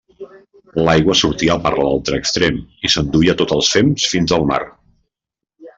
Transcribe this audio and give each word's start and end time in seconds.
L'aigua 0.87 1.15
sortia 1.19 1.57
per 1.65 1.73
l'altre 1.81 2.19
extrem 2.23 2.57
i 2.89 2.91
s'enduia 2.95 3.39
tots 3.43 3.59
els 3.59 3.73
fems 3.77 4.11
fins 4.15 4.35
al 4.39 4.49
mar. 4.53 4.61